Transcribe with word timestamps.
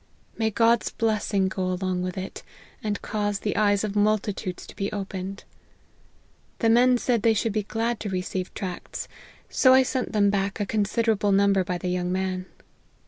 May 0.35 0.49
God's 0.49 0.89
blessing 0.89 1.47
go 1.47 1.63
along 1.71 2.01
with 2.01 2.17
it, 2.17 2.41
and 2.83 2.99
cause 3.03 3.41
the 3.41 3.55
eyes 3.55 3.83
of 3.83 3.95
multitudes 3.95 4.65
to 4.65 4.75
be 4.75 4.91
opened! 4.91 5.43
The 6.57 6.71
men 6.71 6.97
said 6.97 7.21
they 7.21 7.35
should 7.35 7.53
be 7.53 7.61
glad 7.61 7.99
to 7.99 8.09
receive 8.09 8.51
tracts; 8.55 9.07
so 9.47 9.75
I 9.75 9.83
sent 9.83 10.11
them 10.11 10.31
back 10.31 10.59
a 10.59 10.65
considerable 10.65 11.31
number 11.31 11.63
by 11.63 11.77
the 11.77 11.89
young 11.89 12.11
man. 12.11 12.47